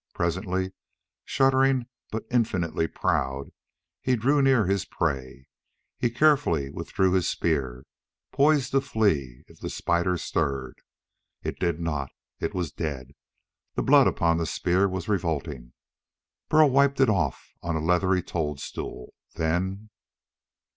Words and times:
Presently, 0.15 0.73
shuddering 1.25 1.85
but 2.09 2.23
infinitely 2.31 2.87
proud, 2.87 3.51
he 4.01 4.15
drew 4.15 4.41
near 4.41 4.65
his 4.65 4.83
prey. 4.83 5.45
He 5.99 6.09
carefully 6.09 6.71
withdrew 6.71 7.11
his 7.13 7.29
spear, 7.29 7.83
poised 8.31 8.71
to 8.71 8.81
flee 8.81 9.43
if 9.47 9.59
the 9.59 9.69
spider 9.69 10.17
stirred. 10.17 10.79
It 11.43 11.59
did 11.59 11.79
not. 11.79 12.09
It 12.39 12.55
was 12.55 12.71
dead. 12.71 13.11
The 13.75 13.83
blood 13.83 14.07
upon 14.07 14.37
the 14.39 14.47
spear 14.47 14.89
was 14.89 15.07
revolting. 15.07 15.73
Burl 16.49 16.71
wiped 16.71 16.99
it 16.99 17.07
off 17.07 17.53
on 17.61 17.75
a 17.75 17.79
leathery 17.79 18.23
toadstool. 18.23 19.13
Then.... 19.35 19.91